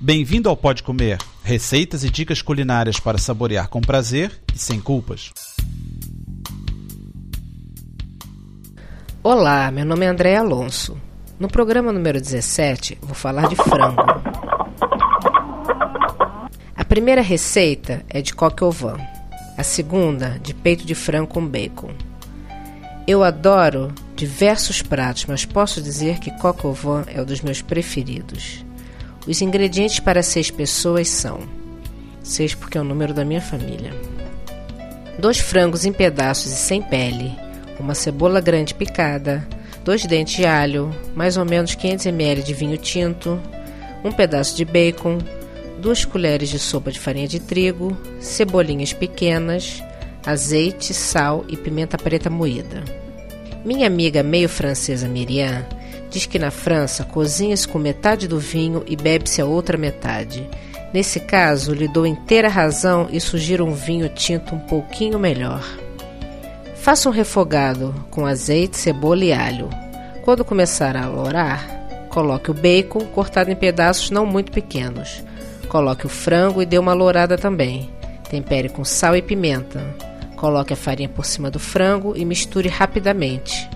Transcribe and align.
Bem-vindo 0.00 0.48
ao 0.48 0.56
Pode 0.56 0.84
Comer, 0.84 1.18
receitas 1.42 2.04
e 2.04 2.10
dicas 2.10 2.40
culinárias 2.40 3.00
para 3.00 3.18
saborear 3.18 3.68
com 3.68 3.80
prazer 3.80 4.30
e 4.54 4.56
sem 4.56 4.80
culpas. 4.80 5.32
Olá, 9.24 9.68
meu 9.72 9.84
nome 9.84 10.06
é 10.06 10.08
André 10.08 10.36
Alonso. 10.36 10.96
No 11.36 11.48
programa 11.48 11.92
número 11.92 12.20
17, 12.20 12.96
vou 13.02 13.12
falar 13.12 13.48
de 13.48 13.56
frango. 13.56 14.00
A 16.76 16.84
primeira 16.84 17.20
receita 17.20 18.04
é 18.08 18.22
de 18.22 18.32
coque 18.32 18.62
au 18.62 18.70
vin, 18.70 19.04
a 19.56 19.64
segunda 19.64 20.38
de 20.40 20.54
peito 20.54 20.86
de 20.86 20.94
frango 20.94 21.26
com 21.26 21.44
bacon. 21.44 21.90
Eu 23.04 23.24
adoro 23.24 23.92
diversos 24.14 24.80
pratos, 24.80 25.24
mas 25.26 25.44
posso 25.44 25.82
dizer 25.82 26.20
que 26.20 26.30
coque 26.38 26.64
au 26.64 26.72
vin 26.72 27.02
é 27.08 27.20
um 27.20 27.24
dos 27.24 27.40
meus 27.40 27.60
preferidos. 27.60 28.67
Os 29.28 29.42
ingredientes 29.42 30.00
para 30.00 30.22
seis 30.22 30.50
pessoas 30.50 31.06
são: 31.08 31.40
seis 32.22 32.54
porque 32.54 32.78
é 32.78 32.80
o 32.80 32.84
número 32.84 33.12
da 33.12 33.26
minha 33.26 33.42
família. 33.42 33.92
Dois 35.18 35.38
frangos 35.38 35.84
em 35.84 35.92
pedaços 35.92 36.50
e 36.50 36.56
sem 36.56 36.80
pele, 36.80 37.36
uma 37.78 37.94
cebola 37.94 38.40
grande 38.40 38.72
picada, 38.72 39.46
dois 39.84 40.06
dentes 40.06 40.36
de 40.36 40.46
alho, 40.46 40.90
mais 41.14 41.36
ou 41.36 41.44
menos 41.44 41.74
500 41.74 42.06
ml 42.06 42.42
de 42.42 42.54
vinho 42.54 42.78
tinto, 42.78 43.38
um 44.02 44.10
pedaço 44.10 44.56
de 44.56 44.64
bacon, 44.64 45.18
duas 45.78 46.06
colheres 46.06 46.48
de 46.48 46.58
sopa 46.58 46.90
de 46.90 46.98
farinha 46.98 47.28
de 47.28 47.38
trigo, 47.38 47.94
cebolinhas 48.20 48.94
pequenas, 48.94 49.82
azeite, 50.24 50.94
sal 50.94 51.44
e 51.48 51.56
pimenta 51.56 51.98
preta 51.98 52.30
moída. 52.30 52.82
Minha 53.62 53.88
amiga 53.88 54.22
meio 54.22 54.48
francesa 54.48 55.06
Miriam 55.06 55.66
Diz 56.10 56.26
que 56.26 56.38
na 56.38 56.50
França 56.50 57.04
cozinha-se 57.04 57.68
com 57.68 57.78
metade 57.78 58.26
do 58.26 58.38
vinho 58.38 58.82
e 58.86 58.96
bebe-se 58.96 59.40
a 59.40 59.46
outra 59.46 59.76
metade. 59.76 60.48
Nesse 60.92 61.20
caso, 61.20 61.74
lhe 61.74 61.86
dou 61.86 62.06
inteira 62.06 62.48
razão 62.48 63.08
e 63.10 63.20
sugiro 63.20 63.64
um 63.64 63.72
vinho 63.72 64.08
tinto 64.08 64.54
um 64.54 64.58
pouquinho 64.58 65.18
melhor. 65.18 65.62
Faça 66.76 67.08
um 67.08 67.12
refogado 67.12 67.94
com 68.10 68.24
azeite, 68.24 68.78
cebola 68.78 69.24
e 69.24 69.32
alho. 69.32 69.68
Quando 70.24 70.44
começar 70.44 70.96
a 70.96 71.04
alorar, 71.04 71.66
coloque 72.08 72.50
o 72.50 72.54
bacon 72.54 73.00
cortado 73.06 73.50
em 73.50 73.56
pedaços 73.56 74.10
não 74.10 74.24
muito 74.24 74.50
pequenos. 74.50 75.22
Coloque 75.68 76.06
o 76.06 76.08
frango 76.08 76.62
e 76.62 76.66
dê 76.66 76.78
uma 76.78 76.94
lourada 76.94 77.36
também. 77.36 77.90
Tempere 78.30 78.70
com 78.70 78.84
sal 78.84 79.14
e 79.14 79.20
pimenta. 79.20 79.82
Coloque 80.36 80.72
a 80.72 80.76
farinha 80.76 81.08
por 81.08 81.26
cima 81.26 81.50
do 81.50 81.58
frango 81.58 82.14
e 82.16 82.24
misture 82.24 82.68
rapidamente. 82.68 83.68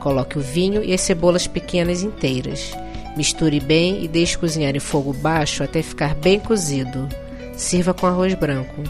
Coloque 0.00 0.38
o 0.38 0.40
vinho 0.40 0.82
e 0.82 0.92
as 0.92 1.02
cebolas 1.02 1.46
pequenas 1.46 2.02
inteiras. 2.02 2.72
Misture 3.16 3.60
bem 3.60 4.02
e 4.02 4.08
deixe 4.08 4.36
cozinhar 4.36 4.74
em 4.74 4.80
fogo 4.80 5.12
baixo 5.12 5.62
até 5.62 5.82
ficar 5.82 6.14
bem 6.14 6.40
cozido. 6.40 7.08
Sirva 7.54 7.92
com 7.92 8.06
arroz 8.06 8.34
branco. 8.34 8.82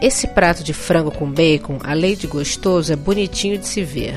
Esse 0.00 0.28
prato 0.28 0.62
de 0.62 0.72
frango 0.72 1.10
com 1.10 1.28
bacon, 1.28 1.78
além 1.82 2.14
de 2.14 2.26
gostoso, 2.26 2.92
é 2.92 2.96
bonitinho 2.96 3.58
de 3.58 3.66
se 3.66 3.82
ver. 3.82 4.14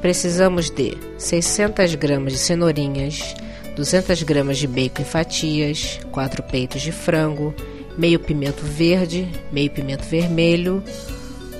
Precisamos 0.00 0.70
de 0.70 0.96
600 1.18 1.94
gramas 1.94 2.32
de 2.32 2.38
cenourinhas, 2.38 3.36
200 3.76 4.22
gramas 4.24 4.58
de 4.58 4.66
bacon 4.66 5.02
em 5.02 5.04
fatias, 5.04 6.00
4 6.10 6.42
peitos 6.42 6.82
de 6.82 6.90
frango, 6.90 7.54
meio 7.96 8.18
pimento 8.18 8.64
verde, 8.64 9.28
meio 9.52 9.70
pimento 9.70 10.04
vermelho, 10.04 10.82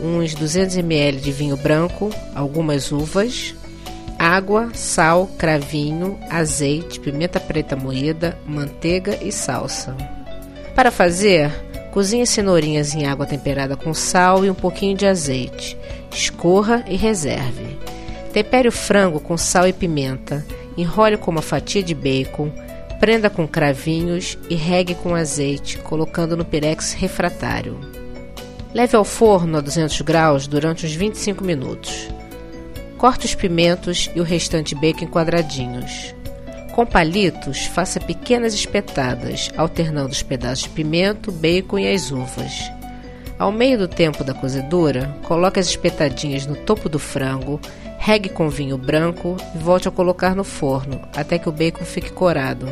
uns 0.00 0.34
200 0.34 0.76
ml 0.76 1.20
de 1.20 1.32
vinho 1.32 1.56
branco, 1.56 2.10
algumas 2.34 2.92
uvas, 2.92 3.54
água, 4.18 4.70
sal, 4.72 5.28
cravinho, 5.38 6.18
azeite, 6.30 7.00
pimenta 7.00 7.40
preta 7.40 7.74
moída, 7.74 8.38
manteiga 8.46 9.18
e 9.20 9.32
salsa. 9.32 9.96
Para 10.74 10.90
fazer, 10.90 11.50
cozinhe 11.90 12.26
cenourinhas 12.26 12.94
em 12.94 13.06
água 13.06 13.26
temperada 13.26 13.76
com 13.76 13.92
sal 13.92 14.44
e 14.44 14.50
um 14.50 14.54
pouquinho 14.54 14.96
de 14.96 15.06
azeite. 15.06 15.76
Escorra 16.10 16.84
e 16.88 16.96
reserve. 16.96 17.76
Tempere 18.32 18.68
o 18.68 18.72
frango 18.72 19.20
com 19.20 19.36
sal 19.36 19.66
e 19.66 19.72
pimenta, 19.72 20.44
enrole 20.76 21.16
com 21.16 21.30
uma 21.30 21.42
fatia 21.42 21.82
de 21.82 21.94
bacon, 21.94 22.50
prenda 22.98 23.28
com 23.28 23.46
cravinhos 23.46 24.38
e 24.48 24.54
regue 24.54 24.94
com 24.94 25.14
azeite, 25.14 25.78
colocando 25.78 26.36
no 26.36 26.44
pirex 26.44 26.92
refratário. 26.92 27.91
Leve 28.74 28.96
ao 28.96 29.04
forno 29.04 29.58
a 29.58 29.60
200 29.60 30.00
graus 30.00 30.46
durante 30.46 30.86
uns 30.86 30.94
25 30.94 31.44
minutos. 31.44 32.08
Corte 32.96 33.26
os 33.26 33.34
pimentos 33.34 34.10
e 34.14 34.20
o 34.20 34.24
restante 34.24 34.74
bacon 34.74 35.04
em 35.04 35.08
quadradinhos. 35.08 36.14
Com 36.74 36.86
palitos, 36.86 37.66
faça 37.66 38.00
pequenas 38.00 38.54
espetadas, 38.54 39.50
alternando 39.58 40.12
os 40.12 40.22
pedaços 40.22 40.64
de 40.64 40.70
pimento, 40.70 41.30
bacon 41.30 41.80
e 41.80 41.92
as 41.92 42.10
uvas. 42.10 42.72
Ao 43.38 43.52
meio 43.52 43.76
do 43.76 43.88
tempo 43.88 44.24
da 44.24 44.32
cozedura, 44.32 45.14
coloque 45.24 45.60
as 45.60 45.66
espetadinhas 45.66 46.46
no 46.46 46.56
topo 46.56 46.88
do 46.88 46.98
frango, 46.98 47.60
regue 47.98 48.30
com 48.30 48.48
vinho 48.48 48.78
branco 48.78 49.36
e 49.54 49.58
volte 49.58 49.86
a 49.86 49.90
colocar 49.90 50.34
no 50.34 50.44
forno 50.44 50.98
até 51.14 51.38
que 51.38 51.48
o 51.48 51.52
bacon 51.52 51.84
fique 51.84 52.10
corado. 52.10 52.66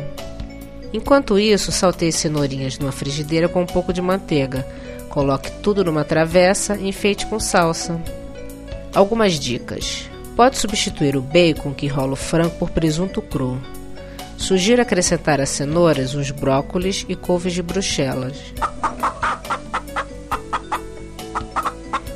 Enquanto 0.93 1.39
isso, 1.39 1.71
salteie 1.71 2.11
cenourinhas 2.11 2.77
numa 2.77 2.91
frigideira 2.91 3.47
com 3.47 3.61
um 3.61 3.65
pouco 3.65 3.93
de 3.93 4.01
manteiga, 4.01 4.65
Coloque 5.11 5.51
tudo 5.61 5.83
numa 5.83 6.05
travessa 6.05 6.77
e 6.77 6.87
enfeite 6.87 7.25
com 7.25 7.37
salsa. 7.37 8.01
Algumas 8.95 9.33
dicas. 9.33 10.09
Pode 10.37 10.57
substituir 10.57 11.17
o 11.17 11.21
bacon 11.21 11.73
que 11.73 11.85
enrola 11.85 12.13
o 12.13 12.15
frango 12.15 12.51
por 12.51 12.69
presunto 12.69 13.21
cru. 13.21 13.61
Sugiro 14.37 14.81
acrescentar 14.81 15.41
as 15.41 15.49
cenouras, 15.49 16.15
os 16.15 16.31
brócolis 16.31 17.05
e 17.09 17.15
couves 17.15 17.51
de 17.51 17.61
bruxelas. 17.61 18.37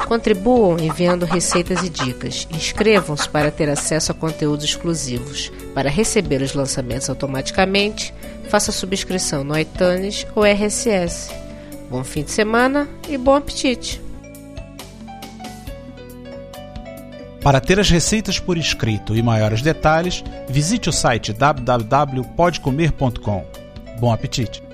Contribuam 0.05 0.77
enviando 0.79 1.25
receitas 1.25 1.83
e 1.83 1.89
dicas. 1.89 2.47
Inscrevam-se 2.51 3.27
para 3.27 3.49
ter 3.49 3.69
acesso 3.69 4.11
a 4.11 4.15
conteúdos 4.15 4.65
exclusivos. 4.65 5.51
Para 5.73 5.89
receber 5.89 6.41
os 6.41 6.53
lançamentos 6.53 7.09
automaticamente, 7.09 8.13
faça 8.47 8.71
subscrição 8.71 9.43
no 9.43 9.57
iTunes 9.57 10.27
ou 10.35 10.45
RSS. 10.45 11.33
Bom 11.89 12.03
fim 12.03 12.23
de 12.23 12.29
semana 12.31 12.87
e 13.09 13.17
bom 13.17 13.35
apetite! 13.35 13.99
Para 17.41 17.59
ter 17.61 17.79
as 17.79 17.89
receitas 17.91 18.39
por 18.39 18.57
escrito 18.57 19.15
e 19.15 19.21
maiores 19.21 19.61
detalhes, 19.61 20.23
visite 20.49 20.89
o 20.89 20.91
site 20.91 21.31
www.podcomer.com. 21.31 23.45
Bom 23.99 24.11
apetite! 24.11 24.64